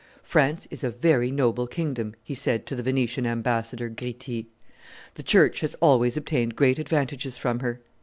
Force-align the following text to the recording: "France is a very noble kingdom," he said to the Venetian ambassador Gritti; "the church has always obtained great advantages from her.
"France 0.23 0.67
is 0.71 0.83
a 0.83 0.89
very 0.89 1.29
noble 1.29 1.67
kingdom," 1.67 2.15
he 2.23 2.33
said 2.33 2.65
to 2.65 2.75
the 2.75 2.81
Venetian 2.81 3.27
ambassador 3.27 3.87
Gritti; 3.87 4.47
"the 5.13 5.21
church 5.21 5.59
has 5.59 5.75
always 5.79 6.17
obtained 6.17 6.55
great 6.55 6.79
advantages 6.79 7.37
from 7.37 7.59
her. 7.59 7.81